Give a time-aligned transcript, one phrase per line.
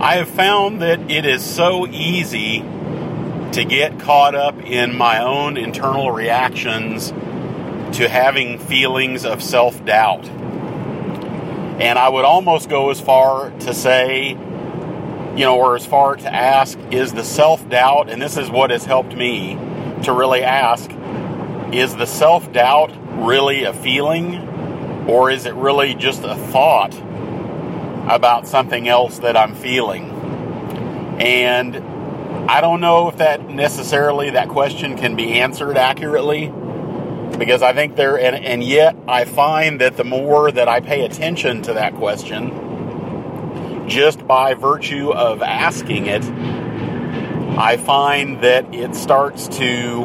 [0.00, 5.56] I have found that it is so easy to get caught up in my own
[5.56, 7.08] internal reactions
[7.96, 10.24] to having feelings of self doubt.
[10.28, 16.32] And I would almost go as far to say, you know, or as far to
[16.32, 19.54] ask, is the self doubt, and this is what has helped me
[20.04, 20.88] to really ask,
[21.72, 22.92] is the self doubt
[23.26, 26.94] really a feeling, or is it really just a thought
[28.08, 30.10] about something else that I'm feeling?
[31.20, 31.76] And
[32.50, 36.52] I don't know if that necessarily that question can be answered accurately
[37.38, 41.04] because I think there, and, and yet I find that the more that I pay
[41.04, 46.24] attention to that question, just by virtue of asking it,
[47.58, 50.04] I find that it starts to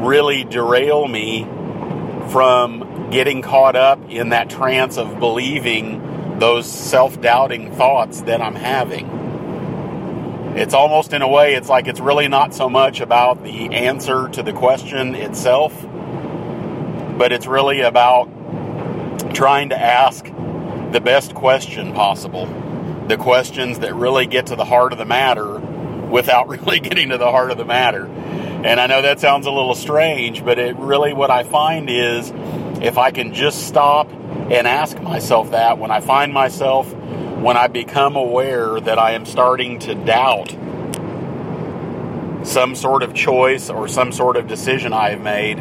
[0.00, 1.44] really derail me
[2.30, 6.00] from getting caught up in that trance of believing
[6.40, 9.06] those self doubting thoughts that I'm having.
[10.56, 14.28] It's almost in a way, it's like it's really not so much about the answer
[14.30, 15.72] to the question itself
[17.20, 18.30] but it's really about
[19.34, 20.24] trying to ask
[20.92, 22.46] the best question possible.
[23.08, 25.58] The questions that really get to the heart of the matter
[26.08, 28.06] without really getting to the heart of the matter.
[28.06, 32.30] And I know that sounds a little strange, but it really what I find is
[32.82, 36.92] if I can just stop and ask myself that when I find myself
[37.40, 40.50] when I become aware that I am starting to doubt
[42.46, 45.56] some sort of choice or some sort of decision I have made,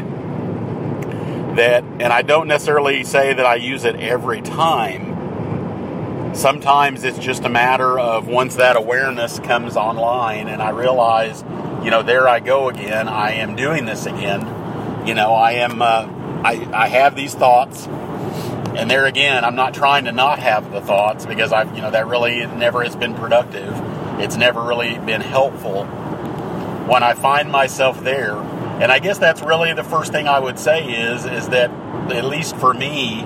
[1.55, 6.35] that, and I don't necessarily say that I use it every time.
[6.35, 11.43] Sometimes it's just a matter of once that awareness comes online and I realize,
[11.83, 13.07] you know, there I go again.
[13.07, 15.07] I am doing this again.
[15.07, 16.07] You know, I am, uh,
[16.43, 17.87] I, I have these thoughts.
[17.87, 21.91] And there again, I'm not trying to not have the thoughts because I've, you know,
[21.91, 23.73] that really never has been productive.
[24.19, 25.85] It's never really been helpful.
[25.85, 30.57] When I find myself there, and I guess that's really the first thing I would
[30.57, 31.69] say is is that
[32.11, 33.23] at least for me,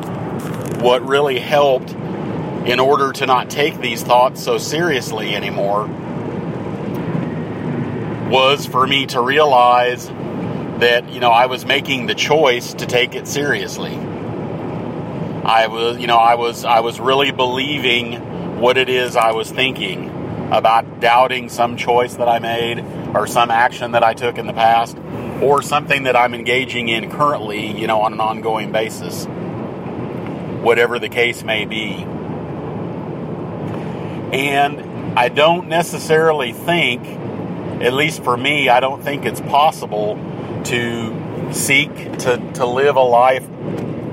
[0.80, 5.88] what really helped in order to not take these thoughts so seriously anymore
[8.30, 10.10] was for me to realize
[10.80, 13.96] that you know I was making the choice to take it seriously.
[13.96, 19.52] I was you know I was I was really believing what it is I was
[19.52, 20.10] thinking
[20.52, 22.80] about doubting some choice that I made
[23.16, 24.98] or some action that I took in the past
[25.42, 29.26] or something that I'm engaging in currently, you know, on an ongoing basis,
[30.64, 32.06] whatever the case may be.
[34.34, 37.04] And I don't necessarily think,
[37.82, 40.16] at least for me, I don't think it's possible
[40.66, 43.48] to seek to, to live a life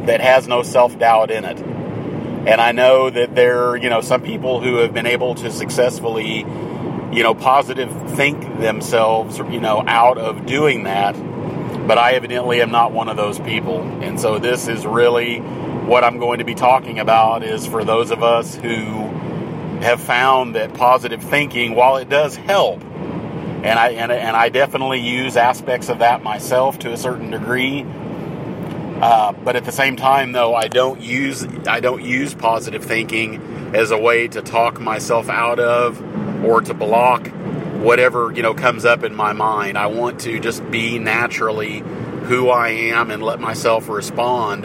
[0.06, 1.58] that has no self doubt in it.
[1.58, 5.50] And I know that there, are, you know, some people who have been able to
[5.50, 6.46] successfully
[7.12, 11.12] you know, positive think themselves, you know, out of doing that.
[11.86, 13.82] But I evidently am not one of those people.
[14.02, 18.12] And so this is really what I'm going to be talking about is for those
[18.12, 19.08] of us who
[19.80, 22.80] have found that positive thinking, while it does help,
[23.62, 27.84] and I and, and I definitely use aspects of that myself to a certain degree.
[29.03, 33.75] Uh, but at the same time, though, I don't use I don't use positive thinking
[33.75, 36.03] as a way to talk myself out of
[36.44, 37.28] or to block
[37.81, 39.77] whatever you know comes up in my mind.
[39.77, 41.78] I want to just be naturally
[42.25, 44.65] who I am and let myself respond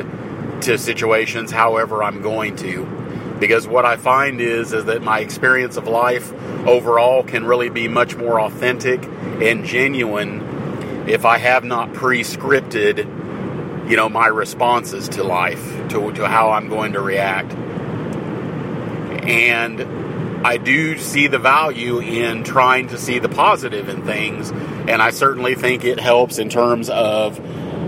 [0.63, 3.04] to situations however I'm going to.
[3.39, 6.31] Because what I find is is that my experience of life
[6.65, 12.97] overall can really be much more authentic and genuine if I have not pre-scripted,
[13.89, 17.53] you know, my responses to life, to, to how I'm going to react.
[19.27, 19.81] And
[20.45, 25.09] I do see the value in trying to see the positive in things, and I
[25.09, 27.39] certainly think it helps in terms of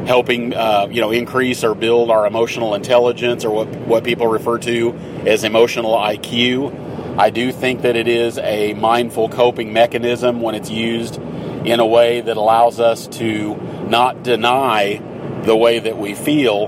[0.08, 4.58] helping uh, you know increase or build our emotional intelligence or what what people refer
[4.58, 4.94] to
[5.26, 6.86] as emotional IQ.
[7.20, 11.18] I do think that it is a mindful coping mechanism when it's used
[11.66, 13.56] in a way that allows us to
[13.90, 15.02] not deny
[15.44, 16.68] the way that we feel,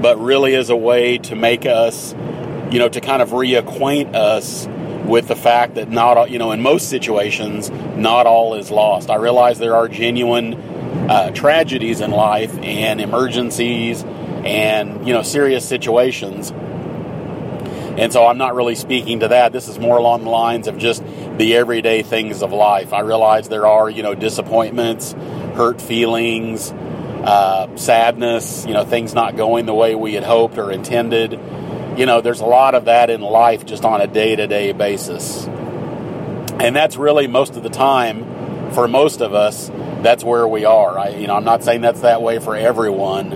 [0.00, 2.14] but really is a way to make us,
[2.70, 4.68] you know, to kind of reacquaint us
[5.06, 9.08] with the fact that not all, you know, in most situations, not all is lost.
[9.08, 10.52] I realize there are genuine
[11.08, 16.50] uh, tragedies in life and emergencies and, you know, serious situations.
[17.98, 19.52] And so I'm not really speaking to that.
[19.52, 21.02] This is more along the lines of just
[21.38, 22.92] the everyday things of life.
[22.92, 29.36] I realize there are, you know, disappointments, hurt feelings, uh, sadness, you know, things not
[29.36, 31.40] going the way we had hoped or intended
[31.96, 34.72] you know, there's a lot of that in life just on a day to day
[34.72, 35.46] basis.
[35.46, 39.70] And that's really most of the time, for most of us,
[40.02, 40.98] that's where we are.
[40.98, 43.30] I, you know, I'm not saying that's that way for everyone,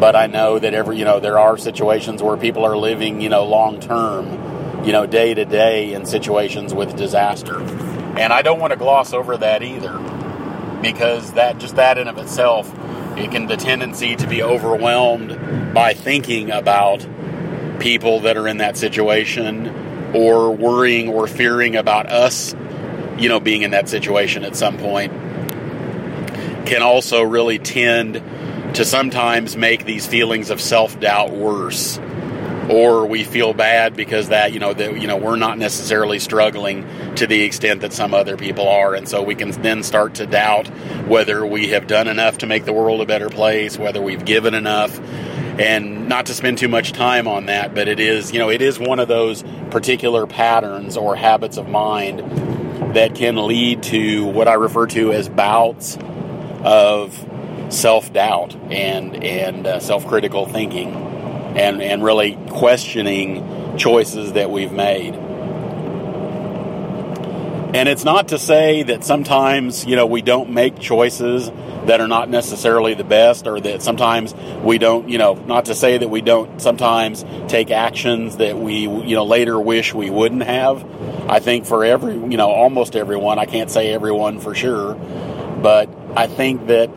[0.00, 3.28] but I know that every, you know, there are situations where people are living, you
[3.28, 7.60] know, long term, you know, day to day in situations with disaster.
[7.60, 9.98] And I don't want to gloss over that either,
[10.82, 12.70] because that just that in of itself,
[13.16, 17.06] it can the tendency to be overwhelmed by thinking about
[17.78, 22.54] people that are in that situation or worrying or fearing about us,
[23.18, 25.12] you know, being in that situation at some point
[26.66, 28.22] can also really tend
[28.74, 31.98] to sometimes make these feelings of self-doubt worse.
[32.70, 36.86] Or we feel bad because that you know that you know we're not necessarily struggling
[37.16, 38.94] to the extent that some other people are.
[38.94, 40.68] And so we can then start to doubt
[41.08, 44.54] whether we have done enough to make the world a better place whether we've given
[44.54, 44.98] enough.
[45.58, 48.62] And not to spend too much time on that but it is you know it
[48.62, 52.20] is one of those particular patterns or habits of mind
[52.94, 55.98] that can lead to what I refer to as bouts
[56.64, 57.28] of
[57.70, 60.90] self-doubt and and uh, self-critical thinking
[61.56, 65.14] and and really questioning choices that we've made.
[67.74, 71.50] And it's not to say that sometimes you know we don't make choices
[71.86, 75.74] that are not necessarily the best or that sometimes we don't you know not to
[75.74, 80.42] say that we don't sometimes take actions that we you know later wish we wouldn't
[80.42, 80.84] have.
[81.30, 84.94] I think for every you know almost everyone i can't say everyone for sure
[85.62, 86.90] but I think that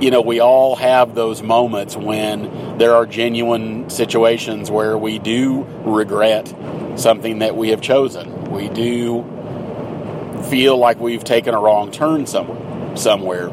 [0.00, 5.64] you know we all have those moments when there are genuine situations where we do
[5.84, 6.52] regret
[6.96, 8.50] something that we have chosen.
[8.50, 9.24] We do
[10.48, 13.50] feel like we've taken a wrong turn somewhere somewhere.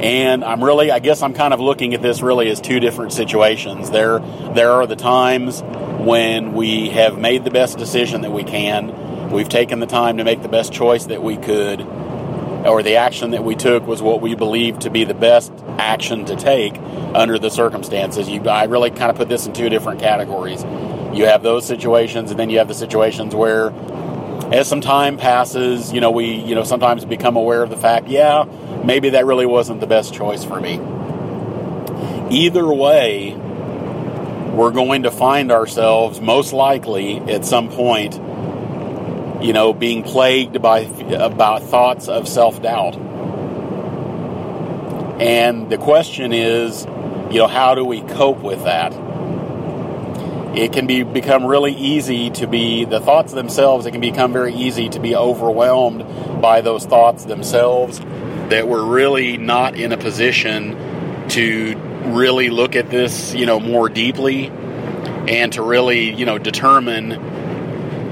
[0.00, 3.12] And I'm really I guess I'm kind of looking at this really as two different
[3.12, 3.90] situations.
[3.90, 4.20] There
[4.54, 9.30] there are the times when we have made the best decision that we can.
[9.30, 11.86] We've taken the time to make the best choice that we could
[12.64, 16.24] or the action that we took was what we believed to be the best action
[16.26, 16.76] to take
[17.14, 18.28] under the circumstances.
[18.28, 20.62] You, I really kind of put this in two different categories.
[21.12, 23.70] You have those situations, and then you have the situations where,
[24.52, 28.08] as some time passes, you know, we, you know, sometimes become aware of the fact,
[28.08, 28.44] yeah,
[28.84, 30.80] maybe that really wasn't the best choice for me.
[32.30, 33.34] Either way,
[34.52, 38.18] we're going to find ourselves most likely at some point
[39.42, 42.96] you know, being plagued by about thoughts of self-doubt.
[45.20, 46.84] And the question is,
[47.30, 48.92] you know, how do we cope with that?
[50.56, 53.86] It can be become really easy to be the thoughts themselves.
[53.86, 58.00] It can become very easy to be overwhelmed by those thoughts themselves.
[58.50, 60.76] That we're really not in a position
[61.30, 61.74] to
[62.06, 67.12] really look at this, you know, more deeply, and to really, you know, determine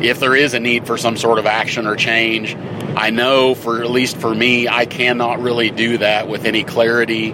[0.01, 2.57] if there is a need for some sort of action or change,
[2.97, 7.33] I know for at least for me, I cannot really do that with any clarity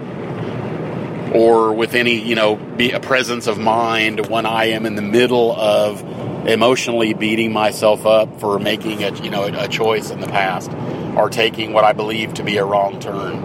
[1.33, 5.03] or with any, you know, be a presence of mind when I am in the
[5.03, 6.03] middle of
[6.47, 10.71] emotionally beating myself up for making a, you know, a choice in the past
[11.17, 13.37] or taking what I believe to be a wrong turn.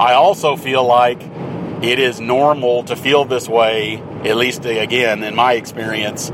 [0.00, 1.20] I also feel like
[1.82, 6.30] it is normal to feel this way, at least again in my experience,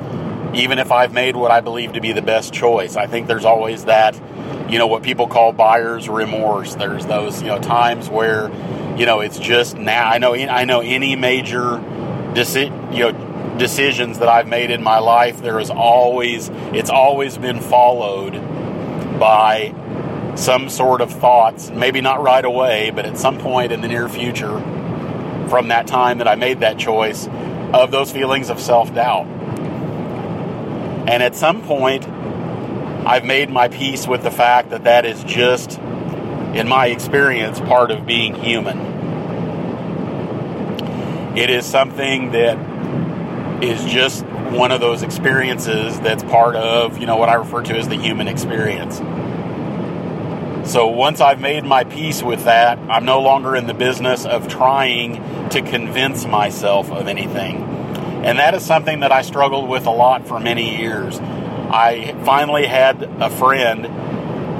[0.54, 2.96] even if I've made what I believe to be the best choice.
[2.96, 4.20] I think there's always that,
[4.70, 6.74] you know, what people call buyer's remorse.
[6.74, 8.50] There's those, you know, times where,
[8.96, 10.08] you know, it's just now.
[10.08, 11.78] I know, I know any major,
[12.34, 15.42] deci- you know, decisions that I've made in my life.
[15.42, 18.32] There is always, it's always been followed
[19.20, 19.74] by
[20.36, 21.70] some sort of thoughts.
[21.70, 24.58] Maybe not right away, but at some point in the near future,
[25.48, 27.28] from that time that I made that choice,
[27.72, 29.26] of those feelings of self doubt
[31.10, 32.06] and at some point,
[33.04, 37.90] I've made my peace with the fact that that is just, in my experience, part
[37.90, 38.78] of being human.
[41.36, 42.56] It is something that
[43.60, 47.76] is just one of those experiences that's part of, you know, what I refer to
[47.76, 48.98] as the human experience.
[50.70, 54.46] So once I've made my peace with that, I'm no longer in the business of
[54.46, 57.79] trying to convince myself of anything.
[58.22, 61.18] And that is something that I struggled with a lot for many years.
[61.18, 63.86] I finally had a friend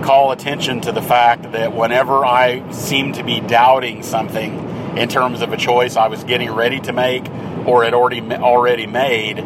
[0.03, 5.43] call attention to the fact that whenever I seemed to be doubting something in terms
[5.43, 7.29] of a choice I was getting ready to make
[7.67, 9.37] or had already already made,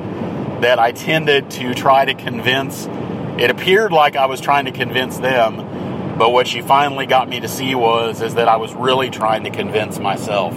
[0.63, 2.87] that I tended to try to convince.
[3.39, 7.41] It appeared like I was trying to convince them, but what she finally got me
[7.41, 10.55] to see was is that I was really trying to convince myself.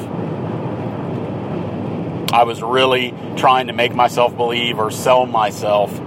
[2.31, 5.98] I was really trying to make myself believe or sell myself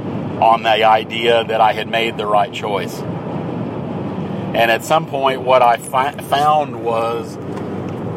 [0.40, 2.98] on the idea that I had made the right choice.
[3.00, 7.38] And at some point, what I fi- found was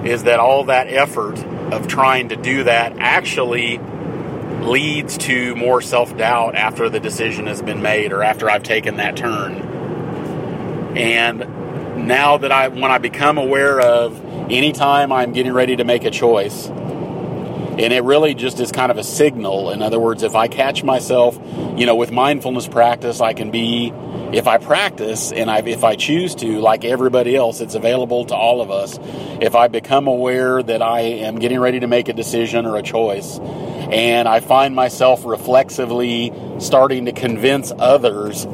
[0.06, 1.38] is that all that effort
[1.72, 3.80] of trying to do that actually
[4.62, 8.98] leads to more self doubt after the decision has been made or after I've taken
[8.98, 9.54] that turn.
[10.98, 14.20] And now that I, when I become aware of
[14.52, 16.68] anytime I'm getting ready to make a choice,
[17.78, 19.72] and it really just is kind of a signal.
[19.72, 21.40] In other words, if I catch myself,
[21.76, 23.92] you know, with mindfulness practice, I can be,
[24.32, 28.36] if I practice and I, if I choose to, like everybody else, it's available to
[28.36, 29.00] all of us.
[29.42, 32.84] If I become aware that I am getting ready to make a decision or a
[32.84, 38.46] choice, and I find myself reflexively starting to convince others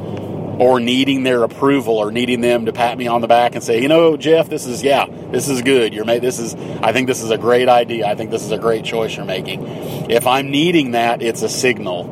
[0.60, 3.82] or needing their approval or needing them to pat me on the back and say,
[3.82, 5.94] you know, Jeff, this is yeah, this is good.
[5.94, 6.22] You're made.
[6.22, 6.54] This is.
[6.84, 8.06] I think this is a great idea.
[8.06, 9.66] I think this is a great choice you're making.
[10.12, 12.04] If I'm needing that, it's a signal,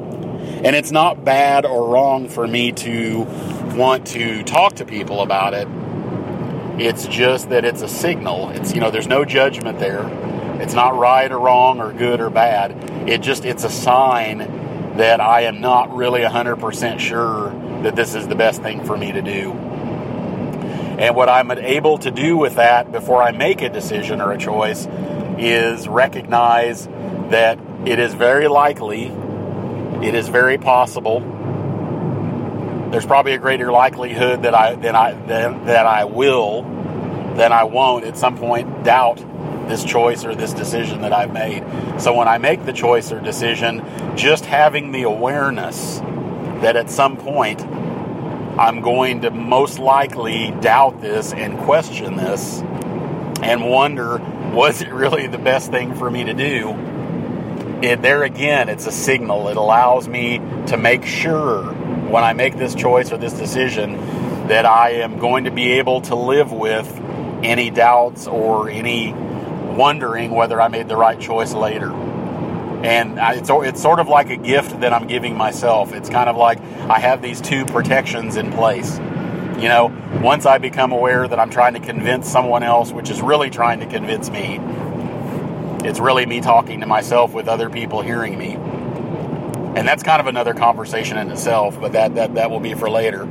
[0.64, 3.26] and it's not bad or wrong for me to
[3.76, 5.68] want to talk to people about it.
[6.82, 8.50] It's just that it's a signal.
[8.52, 10.08] It's you know, there's no judgment there.
[10.62, 13.10] It's not right or wrong or good or bad.
[13.10, 17.52] It just it's a sign that I am not really 100% sure
[17.88, 19.54] that this is the best thing for me to do.
[19.54, 24.38] And what I'm able to do with that before I make a decision or a
[24.38, 24.86] choice
[25.38, 26.86] is recognize
[27.30, 29.06] that it is very likely,
[30.06, 31.22] it is very possible.
[32.92, 36.64] There's probably a greater likelihood that I than I than, that I will
[37.36, 39.24] than I won't at some point doubt
[39.70, 41.64] this choice or this decision that I've made.
[42.02, 43.82] So when I make the choice or decision,
[44.18, 46.02] just having the awareness
[46.62, 47.62] that at some point
[48.60, 52.62] I'm going to most likely doubt this and question this
[53.42, 54.18] and wonder
[54.54, 56.72] was it really the best thing for me to do?
[57.82, 59.50] It, there again, it's a signal.
[59.50, 61.64] It allows me to make sure
[62.10, 66.02] when I make this choice or this decision that I am going to be able
[66.02, 66.88] to live with
[67.44, 71.92] any doubts or any wondering whether I made the right choice later.
[72.84, 75.94] And it's, it's sort of like a gift that I'm giving myself.
[75.94, 78.98] It's kind of like I have these two protections in place.
[79.58, 79.92] You know,
[80.22, 83.80] once I become aware that I'm trying to convince someone else, which is really trying
[83.80, 84.60] to convince me,
[85.88, 88.54] it's really me talking to myself with other people hearing me.
[89.76, 92.90] And that's kind of another conversation in itself, but that, that, that will be for
[92.90, 93.28] later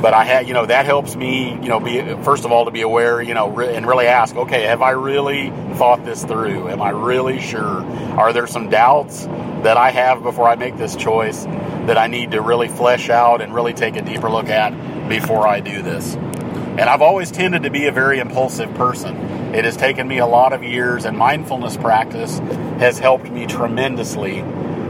[0.00, 2.70] but I had, you know, that helps me, you know, be first of all to
[2.70, 6.68] be aware, you know, re- and really ask, okay, have I really thought this through?
[6.68, 7.82] Am I really sure?
[8.18, 9.24] Are there some doubts
[9.62, 13.40] that I have before I make this choice that I need to really flesh out
[13.40, 14.70] and really take a deeper look at
[15.08, 16.14] before I do this?
[16.14, 19.16] And I've always tended to be a very impulsive person.
[19.54, 22.38] It has taken me a lot of years, and mindfulness practice
[22.80, 24.42] has helped me tremendously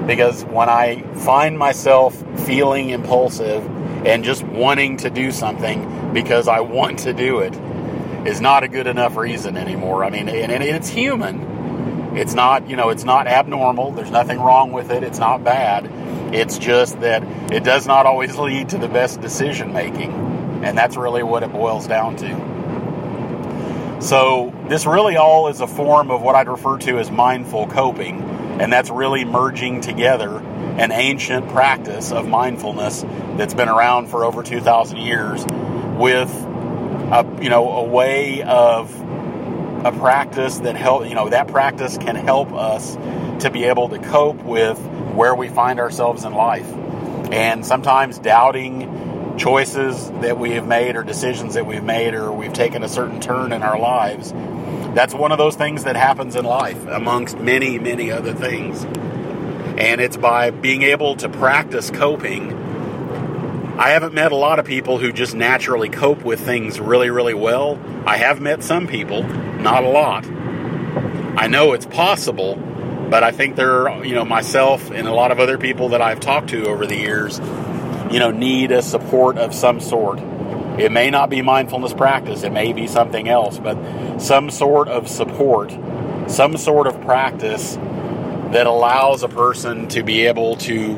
[0.06, 3.64] because when I find myself feeling impulsive
[4.06, 7.54] and just wanting to do something because I want to do it
[8.24, 10.04] is not a good enough reason anymore.
[10.04, 12.16] I mean, and, and it's human.
[12.16, 13.90] It's not, you know, it's not abnormal.
[13.90, 15.02] There's nothing wrong with it.
[15.02, 15.90] It's not bad.
[16.32, 20.12] It's just that it does not always lead to the best decision making.
[20.64, 23.98] And that's really what it boils down to.
[24.00, 28.22] So, this really all is a form of what I'd refer to as mindful coping.
[28.60, 30.38] And that's really merging together
[30.78, 33.02] an ancient practice of mindfulness
[33.36, 35.44] that's been around for over 2,000 years
[35.98, 38.94] with a, you know, a way of
[39.84, 42.96] a practice that help, you know, that practice can help us
[43.42, 44.78] to be able to cope with
[45.14, 46.68] where we find ourselves in life.
[47.32, 52.52] And sometimes doubting choices that we have made or decisions that we've made or we've
[52.52, 54.32] taken a certain turn in our lives.
[54.94, 58.84] That's one of those things that happens in life amongst many, many other things.
[59.76, 62.52] And it's by being able to practice coping.
[63.78, 67.34] I haven't met a lot of people who just naturally cope with things really, really
[67.34, 67.78] well.
[68.06, 70.24] I have met some people, not a lot.
[71.38, 72.56] I know it's possible,
[73.10, 76.00] but I think there are, you know, myself and a lot of other people that
[76.00, 77.38] I've talked to over the years,
[78.10, 80.18] you know, need a support of some sort.
[80.78, 85.08] It may not be mindfulness practice, it may be something else, but some sort of
[85.08, 85.70] support,
[86.28, 87.76] some sort of practice
[88.52, 90.94] that allows a person to be able to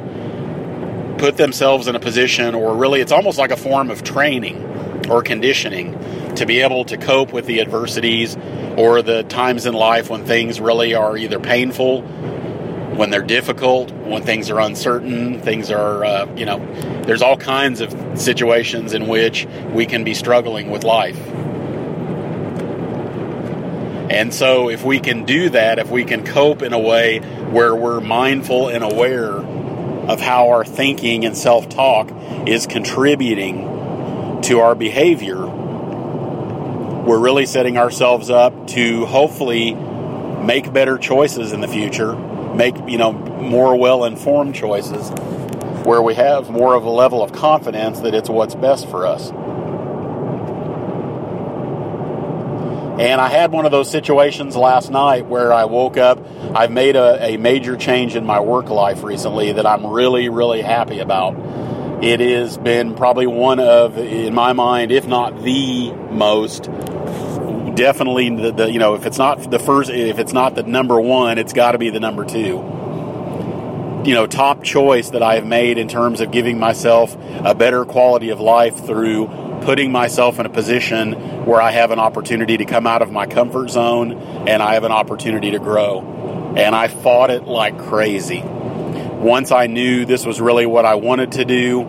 [1.18, 4.64] put themselves in a position, or really, it's almost like a form of training
[5.10, 5.92] or conditioning
[6.36, 8.36] to be able to cope with the adversities
[8.76, 14.22] or the times in life when things really are either painful, when they're difficult, when
[14.22, 16.58] things are uncertain, things are, uh, you know,
[17.04, 21.18] there's all kinds of situations in which we can be struggling with life.
[24.10, 27.74] And so, if we can do that, if we can cope in a way where
[27.74, 32.10] we're mindful and aware of how our thinking and self talk
[32.46, 41.52] is contributing to our behavior, we're really setting ourselves up to hopefully make better choices
[41.52, 42.14] in the future,
[42.54, 45.10] make, you know, more well informed choices
[45.84, 49.30] where we have more of a level of confidence that it's what's best for us.
[52.98, 56.18] And I had one of those situations last night where I woke up.
[56.52, 60.62] I've made a, a, major change in my work life recently that I'm really, really
[60.62, 61.36] happy about.
[62.02, 66.64] It has been probably one of, in my mind, if not the most,
[67.76, 71.00] definitely the, the you know, if it's not the first, if it's not the number
[71.00, 72.78] one, it's got to be the number two
[74.04, 77.84] you know top choice that I have made in terms of giving myself a better
[77.84, 79.26] quality of life through
[79.68, 81.12] putting myself in a position
[81.44, 84.12] where I have an opportunity to come out of my comfort zone
[84.48, 86.54] and I have an opportunity to grow.
[86.56, 88.40] And I fought it like crazy.
[88.40, 91.82] Once I knew this was really what I wanted to do,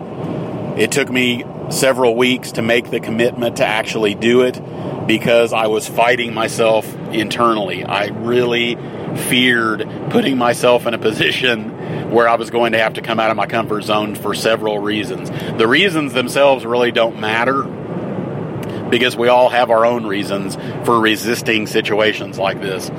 [0.76, 4.60] it took me several weeks to make the commitment to actually do it
[5.06, 7.82] because I was fighting myself internally.
[7.82, 8.76] I really
[9.30, 11.79] feared putting myself in a position
[12.10, 14.78] where I was going to have to come out of my comfort zone for several
[14.78, 15.30] reasons.
[15.30, 17.62] The reasons themselves really don't matter
[18.90, 22.90] because we all have our own reasons for resisting situations like this.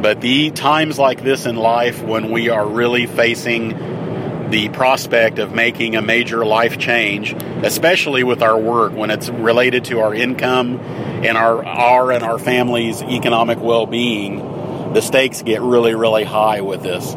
[0.00, 5.52] But the times like this in life when we are really facing the prospect of
[5.52, 10.78] making a major life change, especially with our work when it's related to our income
[10.78, 16.82] and our our and our family's economic well-being, the stakes get really, really high with
[16.82, 17.14] this.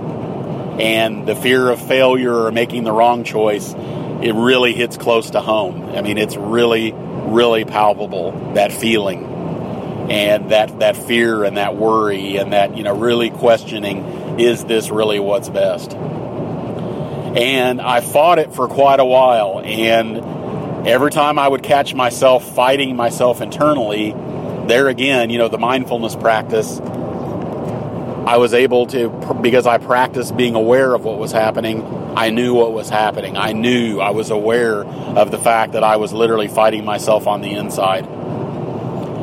[0.80, 5.42] And the fear of failure or making the wrong choice, it really hits close to
[5.42, 5.96] home.
[5.96, 9.24] I mean, it's really, really palpable, that feeling.
[10.10, 14.90] And that, that fear and that worry and that, you know, really questioning, is this
[14.90, 15.94] really what's best?
[15.94, 19.62] And I fought it for quite a while.
[19.64, 24.14] And every time I would catch myself fighting myself internally,
[24.68, 26.80] there again, you know, the mindfulness practice
[28.26, 29.10] I was able to,
[29.42, 31.86] because I practiced being aware of what was happening,
[32.16, 33.38] I knew what was happening.
[33.38, 37.42] I knew, I was aware of the fact that I was literally fighting myself on
[37.42, 38.08] the inside.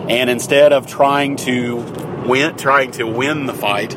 [0.09, 1.77] And instead of trying to
[2.27, 3.97] win, trying to win the fight,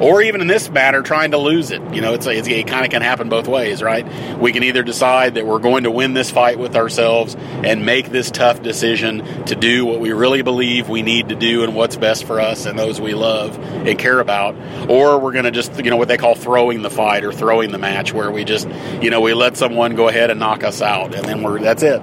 [0.00, 1.82] or even in this matter, trying to lose it.
[1.94, 4.06] You know, it's, it's it kind of can happen both ways, right?
[4.38, 8.08] We can either decide that we're going to win this fight with ourselves and make
[8.10, 11.96] this tough decision to do what we really believe we need to do and what's
[11.96, 14.56] best for us and those we love and care about,
[14.88, 17.70] or we're going to just, you know, what they call throwing the fight or throwing
[17.70, 18.68] the match, where we just,
[19.02, 21.82] you know, we let someone go ahead and knock us out, and then we're that's
[21.82, 22.00] it.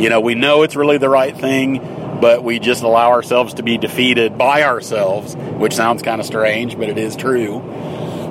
[0.00, 3.62] You know, we know it's really the right thing but we just allow ourselves to
[3.62, 7.58] be defeated by ourselves, which sounds kind of strange, but it is true.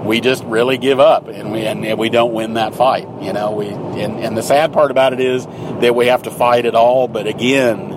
[0.06, 3.08] We just really give up and we and we don't win that fight.
[3.22, 6.32] You know, we and, and the sad part about it is that we have to
[6.32, 7.94] fight it all, but again,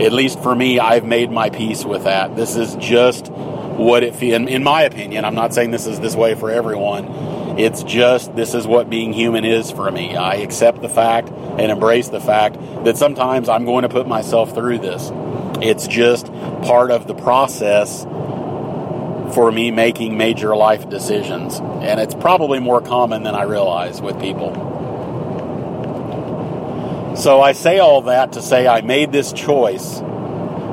[0.00, 2.36] at least for me, I've made my peace with that.
[2.36, 4.48] This is just what it feels.
[4.48, 7.06] In my opinion, I'm not saying this is this way for everyone.
[7.56, 10.16] It's just this is what being human is for me.
[10.16, 14.54] I accept the fact and embrace the fact that sometimes I'm going to put myself
[14.54, 15.10] through this.
[15.62, 16.26] It's just
[16.62, 18.04] part of the process
[19.34, 21.58] for me making major life decisions.
[21.58, 24.52] And it's probably more common than I realize with people.
[27.16, 30.00] So I say all that to say I made this choice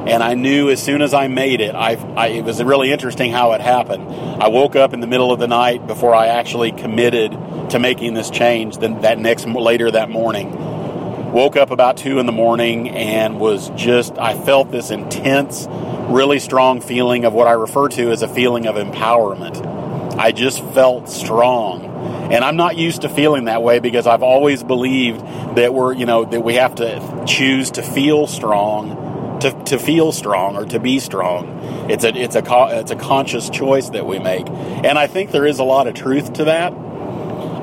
[0.08, 3.32] and I knew as soon as I made it, I, I, it was really interesting
[3.32, 4.10] how it happened.
[4.10, 7.32] I woke up in the middle of the night before I actually committed
[7.70, 8.78] to making this change.
[8.78, 13.70] Then that next later that morning, woke up about two in the morning and was
[13.76, 15.68] just I felt this intense,
[16.10, 20.18] really strong feeling of what I refer to as a feeling of empowerment.
[20.18, 21.86] I just felt strong.
[22.32, 25.20] And I'm not used to feeling that way because I've always believed
[25.58, 29.11] that we're, you know, that we have to choose to feel strong
[29.42, 31.90] to, to feel strong or to be strong.
[31.90, 32.44] It's a it's a
[32.80, 35.94] it's a conscious choice that we make, and I think there is a lot of
[35.94, 36.74] truth to that.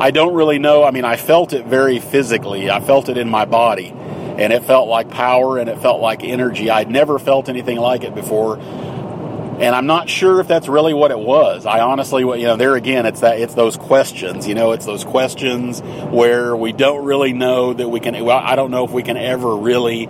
[0.00, 0.84] I don't really know.
[0.84, 2.70] I mean, I felt it very physically.
[2.70, 6.22] I felt it in my body, and it felt like power and it felt like
[6.22, 6.70] energy.
[6.70, 11.10] I'd never felt anything like it before, and I'm not sure if that's really what
[11.10, 11.66] it was.
[11.66, 14.46] I honestly, you know, there again, it's that it's those questions.
[14.46, 18.24] You know, it's those questions where we don't really know that we can.
[18.24, 20.08] Well, I don't know if we can ever really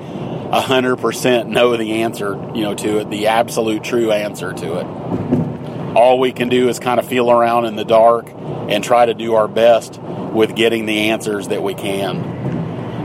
[0.50, 5.96] 100% know the answer, you know, to it, the absolute true answer to it.
[5.96, 8.30] All we can do is kind of feel around in the dark
[8.68, 12.16] and try to do our best with getting the answers that we can.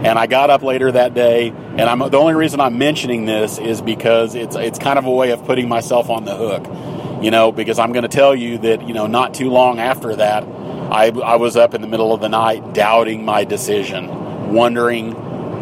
[0.05, 3.57] And I got up later that day, and I'm the only reason I'm mentioning this
[3.57, 7.31] is because it's it's kind of a way of putting myself on the hook, you
[7.31, 10.43] know, because I'm going to tell you that you know not too long after that,
[10.43, 15.13] I, I was up in the middle of the night doubting my decision, wondering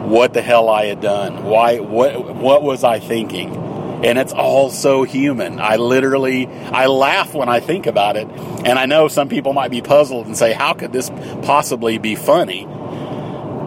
[0.09, 1.43] what the hell I had done.
[1.45, 1.79] Why?
[1.79, 2.35] What?
[2.35, 3.55] What was I thinking?
[4.03, 5.59] And it's all so human.
[5.59, 8.27] I literally, I laugh when I think about it.
[8.65, 11.11] And I know some people might be puzzled and say, how could this
[11.43, 12.67] possibly be funny?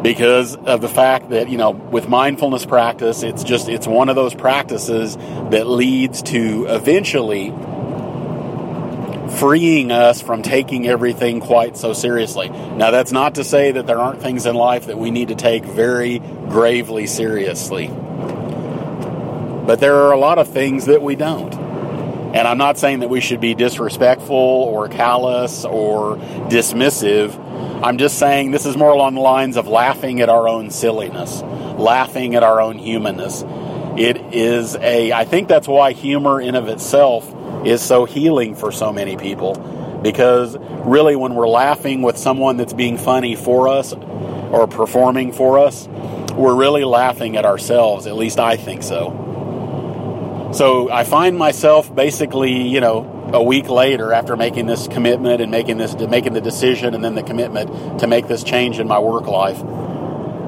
[0.02, 4.16] Because of the fact that, you know, with mindfulness practice, it's just, it's one of
[4.16, 7.50] those practices that leads to eventually
[9.38, 12.48] freeing us from taking everything quite so seriously.
[12.48, 15.34] Now, that's not to say that there aren't things in life that we need to
[15.34, 16.18] take very
[16.48, 17.88] gravely seriously.
[19.66, 21.54] But there are a lot of things that we don't.
[22.34, 26.16] And I'm not saying that we should be disrespectful or callous or
[26.48, 27.38] dismissive.
[27.82, 31.42] I'm just saying this is more along the lines of laughing at our own silliness,
[31.42, 33.44] laughing at our own humanness.
[33.96, 37.32] It is a, I think that's why humor in of itself
[37.64, 39.54] is so healing for so many people.
[40.02, 45.58] Because really, when we're laughing with someone that's being funny for us or performing for
[45.58, 45.88] us,
[46.34, 48.06] we're really laughing at ourselves.
[48.06, 50.50] At least I think so.
[50.52, 55.50] So I find myself basically, you know, a week later after making this commitment and
[55.50, 58.98] making this making the decision and then the commitment to make this change in my
[58.98, 59.60] work life.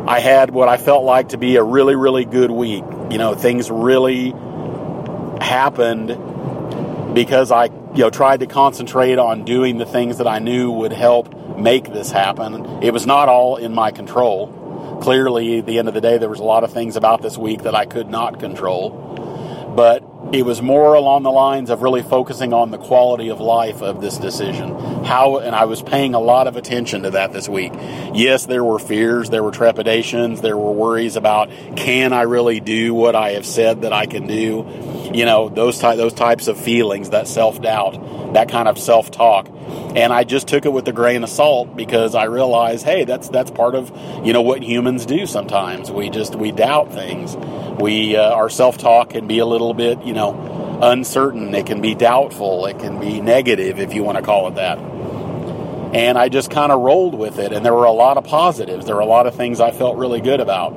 [0.07, 2.85] I had what I felt like to be a really really good week.
[3.11, 4.31] You know, things really
[5.41, 6.11] happened
[7.17, 10.93] because I, you know, tried to concentrate on doing the things that I knew would
[10.93, 12.83] help make this happen.
[12.83, 14.99] It was not all in my control.
[15.01, 17.39] Clearly, at the end of the day, there was a lot of things about this
[17.39, 19.73] week that I could not control.
[19.75, 20.01] But
[20.33, 24.01] it was more along the lines of really focusing on the quality of life of
[24.01, 24.75] this decision.
[25.05, 27.73] How, and I was paying a lot of attention to that this week.
[28.13, 32.93] Yes, there were fears, there were trepidations, there were worries about can I really do
[32.93, 34.67] what I have said that I can do?
[35.15, 37.95] You know, those ty- those types of feelings, that self doubt,
[38.37, 39.49] that kind of self talk.
[39.97, 43.31] And I just took it with a grain of salt because I realized, hey, that's
[43.31, 43.91] that's part of
[44.25, 45.91] you know what humans do sometimes.
[45.91, 47.35] We just we doubt things.
[47.81, 51.55] We uh, our self talk can be a little bit you know uncertain.
[51.55, 52.67] It can be doubtful.
[52.67, 54.79] It can be negative if you want to call it that.
[55.95, 57.53] And I just kind of rolled with it.
[57.53, 58.85] And there were a lot of positives.
[58.85, 60.75] There were a lot of things I felt really good about.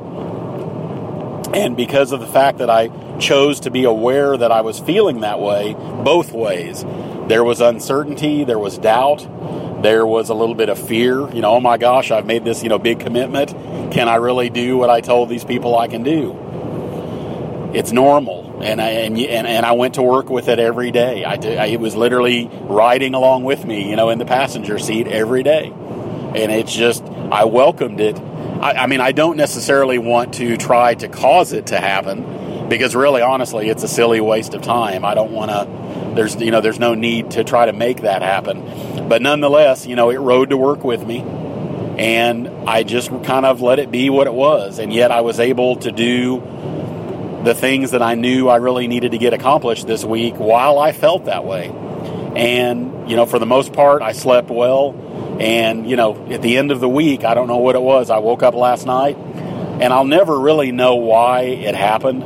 [1.54, 5.22] And because of the fact that I chose to be aware that I was feeling
[5.22, 6.86] that way, both ways,
[7.30, 9.20] there was uncertainty, there was doubt,
[9.82, 11.30] there was a little bit of fear.
[11.34, 13.52] You know, oh my gosh, I've made this, you know, big commitment.
[13.94, 17.72] Can I really do what I told these people I can do?
[17.74, 18.62] It's normal.
[18.62, 21.24] And I, and, and, and I went to work with it every day.
[21.24, 24.80] I, did, I it was literally riding along with me, you know, in the passenger
[24.80, 25.72] seat every day.
[25.72, 28.18] And it's just, I welcomed it
[28.60, 32.24] I, I mean, I don't necessarily want to try to cause it to happen
[32.69, 35.03] because really, honestly, it's a silly waste of time.
[35.03, 36.15] I don't want to.
[36.15, 39.08] There's you know, there's no need to try to make that happen.
[39.10, 41.19] But nonetheless, you know, it rode to work with me,
[41.97, 44.79] and I just kind of let it be what it was.
[44.79, 46.41] And yet, I was able to do
[47.43, 50.91] the things that I knew I really needed to get accomplished this week while I
[50.91, 51.69] felt that way.
[52.36, 54.95] And you know, for the most part, I slept well.
[55.39, 58.10] And, you know, at the end of the week, I don't know what it was.
[58.10, 62.23] I woke up last night and I'll never really know why it happened.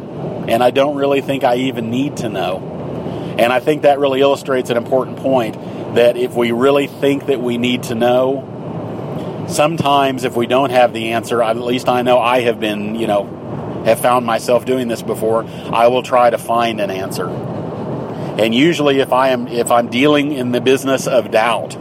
[0.48, 3.36] And I don't really think I even need to know.
[3.38, 5.56] And I think that really illustrates an important point
[5.96, 10.94] that if we really think that we need to know, sometimes if we don't have
[10.94, 14.88] the answer, at least I know I have been, you know, have found myself doing
[14.88, 17.28] this before, I will try to find an answer.
[17.28, 21.76] And usually if I am if I'm dealing in the business of doubt,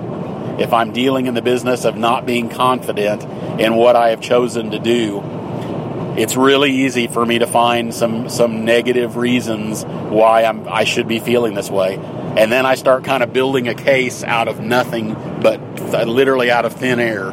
[0.60, 3.22] if I'm dealing in the business of not being confident
[3.60, 5.20] in what I have chosen to do,
[6.16, 11.08] it's really easy for me to find some some negative reasons why I'm I should
[11.08, 11.96] be feeling this way.
[11.96, 15.60] And then I start kind of building a case out of nothing but
[15.94, 17.30] uh, literally out of thin air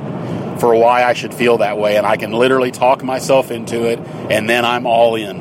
[0.60, 4.00] for why I should feel that way and I can literally talk myself into it
[4.30, 5.40] and then I'm all in.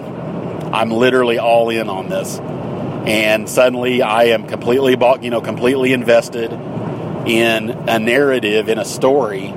[0.72, 2.38] I'm literally all in on this.
[2.38, 8.84] And suddenly I am completely bought, you know, completely invested in a narrative, in a
[8.84, 9.48] story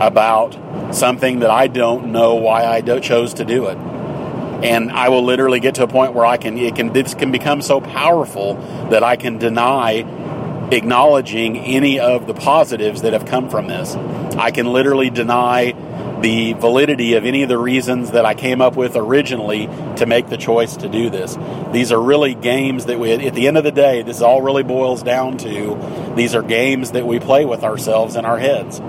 [0.00, 0.56] about
[0.92, 3.76] something that I don't know why I chose to do it.
[3.76, 7.30] And I will literally get to a point where I can, it can, this can
[7.30, 8.54] become so powerful
[8.90, 10.04] that I can deny
[10.72, 13.94] acknowledging any of the positives that have come from this.
[14.36, 15.74] I can literally deny
[16.20, 20.28] the validity of any of the reasons that I came up with originally to make
[20.28, 21.38] the choice to do this.
[21.72, 24.64] These are really games that we, at the end of the day, this all really
[24.64, 28.80] boils down to these are games that we play with ourselves in our heads.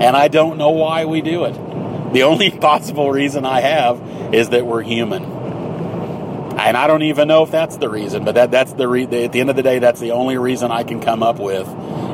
[0.00, 2.12] And I don't know why we do it.
[2.12, 5.24] The only possible reason I have is that we're human.
[5.24, 9.32] And I don't even know if that's the reason, but that, that's the re- at
[9.32, 11.68] the end of the day, that's the only reason I can come up with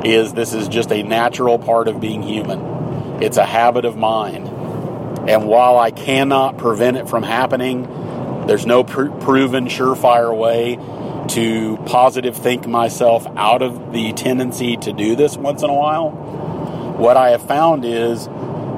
[0.05, 3.21] is this is just a natural part of being human.
[3.21, 4.47] It's a habit of mind.
[5.29, 7.83] And while I cannot prevent it from happening,
[8.47, 10.77] there's no pr- proven surefire way
[11.29, 16.11] to positive think myself out of the tendency to do this once in a while.
[16.97, 18.27] What I have found is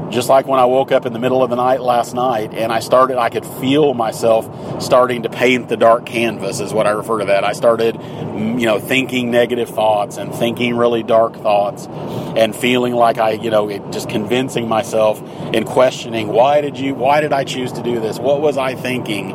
[0.09, 2.71] just like when I woke up in the middle of the night last night and
[2.71, 6.91] I started, I could feel myself starting to paint the dark canvas, is what I
[6.91, 7.43] refer to that.
[7.43, 13.17] I started, you know, thinking negative thoughts and thinking really dark thoughts and feeling like
[13.19, 15.21] I, you know, just convincing myself
[15.53, 18.19] and questioning why did you, why did I choose to do this?
[18.19, 19.31] What was I thinking?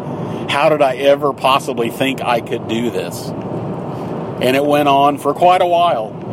[0.49, 3.29] How did I ever possibly think I could do this?
[3.29, 6.24] And it went on for quite a while.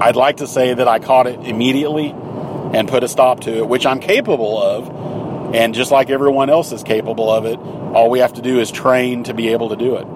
[0.00, 3.68] I'd like to say that I caught it immediately and put a stop to it,
[3.68, 5.54] which I'm capable of.
[5.54, 8.70] And just like everyone else is capable of it, all we have to do is
[8.70, 10.06] train to be able to do it.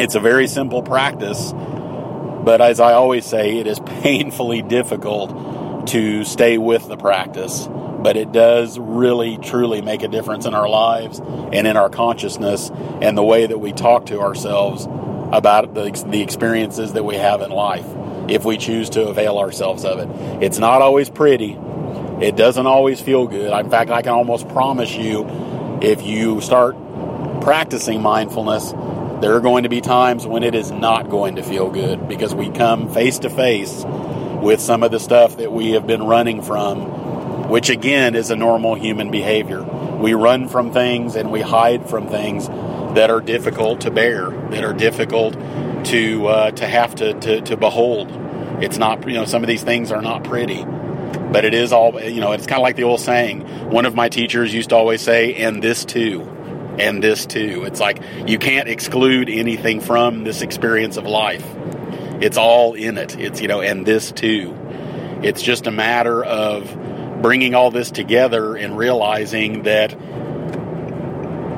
[0.00, 6.24] It's a very simple practice, but as I always say, it is painfully difficult to
[6.24, 7.68] stay with the practice.
[7.68, 12.70] But it does really, truly make a difference in our lives and in our consciousness
[13.02, 17.42] and the way that we talk to ourselves about the, the experiences that we have
[17.42, 17.86] in life
[18.28, 20.42] if we choose to avail ourselves of it.
[20.42, 21.58] It's not always pretty,
[22.20, 23.52] it doesn't always feel good.
[23.52, 25.26] In fact, I can almost promise you
[25.82, 26.76] if you start
[27.40, 28.72] practicing mindfulness,
[29.22, 32.34] there are going to be times when it is not going to feel good because
[32.34, 33.84] we come face to face
[34.42, 38.36] with some of the stuff that we have been running from, which again is a
[38.36, 39.62] normal human behavior.
[39.62, 44.64] We run from things and we hide from things that are difficult to bear, that
[44.64, 45.34] are difficult
[45.86, 48.10] to uh, to have to, to, to behold.
[48.62, 50.64] It's not you know some of these things are not pretty
[51.32, 53.40] but it is all you know it's kind of like the old saying
[53.70, 56.20] one of my teachers used to always say and this too
[56.78, 61.44] and this too it's like you can't exclude anything from this experience of life.
[62.22, 63.18] It's all in it.
[63.18, 64.56] It's you know and this too.
[65.22, 69.92] It's just a matter of bringing all this together and realizing that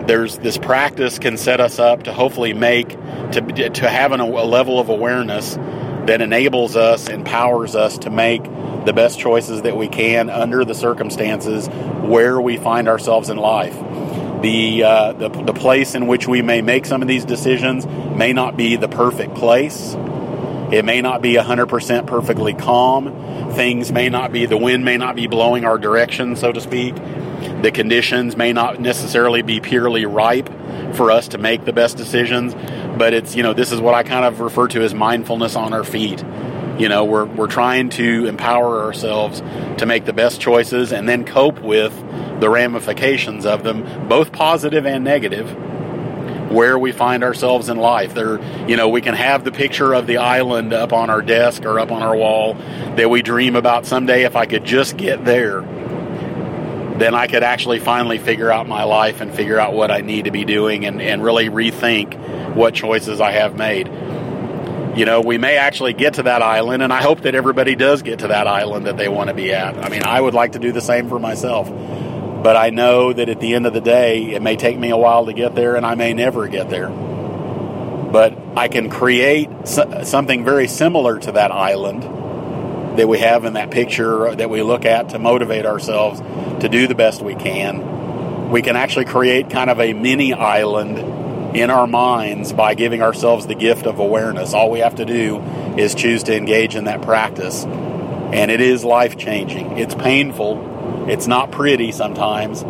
[0.06, 2.90] there's this practice can set us up to hopefully make
[3.32, 5.56] to to have an, a level of awareness
[6.06, 8.44] that enables us empowers us to make
[8.84, 11.68] the best choices that we can under the circumstances
[12.02, 13.74] where we find ourselves in life.
[14.42, 18.34] The, uh, the, the place in which we may make some of these decisions may
[18.34, 19.94] not be the perfect place.
[20.70, 23.52] It may not be 100% perfectly calm.
[23.54, 26.94] Things may not be, the wind may not be blowing our direction, so to speak.
[27.62, 30.48] The conditions may not necessarily be purely ripe
[30.94, 32.54] for us to make the best decisions,
[32.98, 35.72] but it's, you know, this is what I kind of refer to as mindfulness on
[35.72, 36.22] our feet.
[36.78, 39.40] You know, we're, we're trying to empower ourselves
[39.78, 41.92] to make the best choices and then cope with
[42.40, 45.48] the ramifications of them, both positive and negative,
[46.50, 48.14] where we find ourselves in life.
[48.14, 51.64] There, you know, we can have the picture of the island up on our desk
[51.64, 52.54] or up on our wall
[52.96, 54.24] that we dream about someday.
[54.24, 55.62] If I could just get there,
[56.98, 60.26] then I could actually finally figure out my life and figure out what I need
[60.26, 63.88] to be doing and, and really rethink what choices I have made
[64.96, 68.02] you know, we may actually get to that island, and I hope that everybody does
[68.02, 69.76] get to that island that they want to be at.
[69.76, 71.68] I mean, I would like to do the same for myself.
[71.68, 74.96] But I know that at the end of the day, it may take me a
[74.96, 76.90] while to get there, and I may never get there.
[76.90, 82.04] But I can create something very similar to that island
[82.96, 86.20] that we have in that picture that we look at to motivate ourselves
[86.60, 88.50] to do the best we can.
[88.50, 93.46] We can actually create kind of a mini island in our minds by giving ourselves
[93.46, 94.54] the gift of awareness.
[94.54, 95.40] All we have to do
[95.76, 97.64] is choose to engage in that practice.
[97.64, 99.78] And it is life changing.
[99.78, 101.06] It's painful.
[101.08, 102.64] It's not pretty sometimes.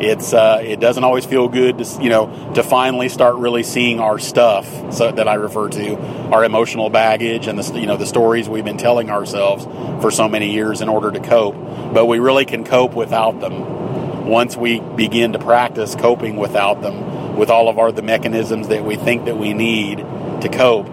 [0.00, 4.00] It's uh, it doesn't always feel good to you know to finally start really seeing
[4.00, 5.96] our stuff so, that I refer to
[6.30, 9.64] our emotional baggage and the you know the stories we've been telling ourselves
[10.00, 11.56] for so many years in order to cope.
[11.92, 17.36] But we really can cope without them once we begin to practice coping without them
[17.36, 19.98] with all of our the mechanisms that we think that we need
[20.42, 20.88] to cope,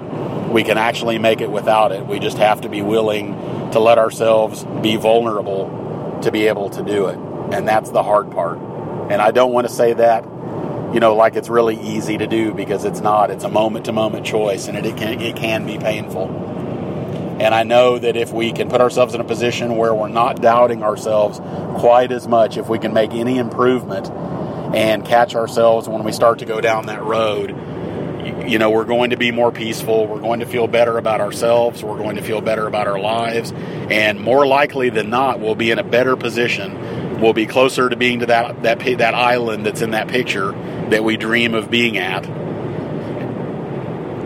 [0.50, 2.06] we can actually make it without it.
[2.06, 3.34] We just have to be willing
[3.72, 7.18] to let ourselves be vulnerable to be able to do it.
[7.52, 8.58] And that's the hard part.
[9.10, 10.24] And I don't want to say that,
[10.94, 13.30] you know, like it's really easy to do because it's not.
[13.30, 16.28] It's a moment to moment choice and it, it, can, it can be painful.
[17.40, 20.42] And I know that if we can put ourselves in a position where we're not
[20.42, 21.40] doubting ourselves
[21.80, 24.10] quite as much, if we can make any improvement
[24.74, 27.50] and catch ourselves when we start to go down that road.
[28.48, 30.08] You know, we're going to be more peaceful.
[30.08, 31.84] We're going to feel better about ourselves.
[31.84, 33.52] We're going to feel better about our lives.
[33.54, 36.72] And more likely than not, we'll be in a better position.
[37.20, 40.52] We'll be closer to being to that, that, that island that's in that picture
[40.90, 42.24] that we dream of being at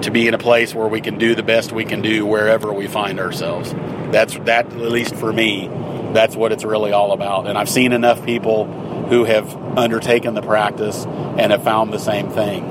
[0.04, 2.74] to be in a place where we can do the best we can do wherever
[2.74, 3.74] we find ourselves.
[4.12, 5.68] That's that at least for me,
[6.14, 7.48] that's what it's really all about.
[7.48, 8.66] And I've seen enough people
[9.10, 12.64] who have undertaken the practice and have found the same thing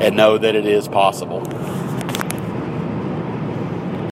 [0.00, 1.42] and know that it is possible.